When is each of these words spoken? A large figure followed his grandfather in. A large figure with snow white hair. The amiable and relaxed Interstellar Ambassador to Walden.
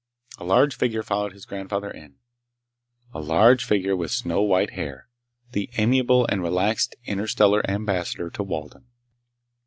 A 0.39 0.43
large 0.43 0.73
figure 0.75 1.03
followed 1.03 1.31
his 1.31 1.45
grandfather 1.45 1.91
in. 1.91 2.15
A 3.13 3.19
large 3.19 3.63
figure 3.63 3.95
with 3.95 4.09
snow 4.09 4.41
white 4.41 4.71
hair. 4.71 5.07
The 5.51 5.69
amiable 5.77 6.25
and 6.25 6.41
relaxed 6.41 6.95
Interstellar 7.05 7.61
Ambassador 7.69 8.31
to 8.31 8.41
Walden. 8.41 8.87